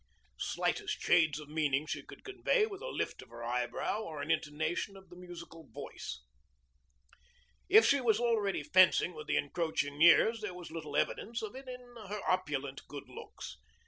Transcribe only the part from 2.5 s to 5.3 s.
with a lift of the eyebrow or an intonation of the